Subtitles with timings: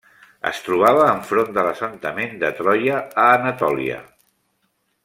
[0.51, 4.03] Es trobava enfront de l'assentament de Troia a Anatòlia.